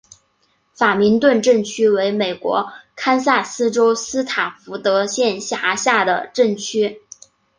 [0.73, 7.03] 法明顿镇区为美国堪萨斯州斯塔福德县辖下的镇区。